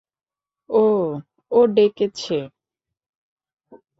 ও, 0.69 0.83
ও 1.51 1.59
ডেকেছে? 1.75 2.37